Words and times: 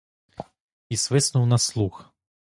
І 0.89 0.97
свиснув 0.97 1.47
на 1.47 1.57
слуг. 1.57 2.09